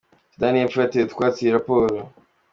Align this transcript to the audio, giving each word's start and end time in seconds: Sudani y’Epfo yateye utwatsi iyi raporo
Sudani 0.33 0.57
y’Epfo 0.59 0.77
yateye 0.79 1.03
utwatsi 1.05 1.39
iyi 1.41 1.55
raporo 1.57 1.95